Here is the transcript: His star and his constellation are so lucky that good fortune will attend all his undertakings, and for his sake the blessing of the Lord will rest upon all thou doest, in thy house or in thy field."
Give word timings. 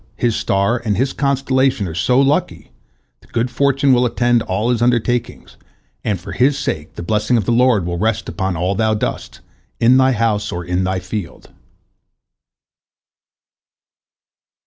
His 0.15 0.35
star 0.35 0.79
and 0.83 0.97
his 0.97 1.13
constellation 1.13 1.87
are 1.87 1.93
so 1.93 2.19
lucky 2.19 2.71
that 3.19 3.31
good 3.33 3.51
fortune 3.51 3.93
will 3.93 4.03
attend 4.03 4.41
all 4.41 4.71
his 4.71 4.81
undertakings, 4.81 5.57
and 6.03 6.19
for 6.19 6.31
his 6.31 6.57
sake 6.57 6.95
the 6.95 7.03
blessing 7.03 7.37
of 7.37 7.45
the 7.45 7.51
Lord 7.51 7.85
will 7.85 7.99
rest 7.99 8.27
upon 8.27 8.57
all 8.57 8.73
thou 8.73 8.95
doest, 8.95 9.41
in 9.79 9.97
thy 9.97 10.13
house 10.13 10.51
or 10.51 10.65
in 10.65 10.85
thy 10.85 10.97
field." 10.97 11.51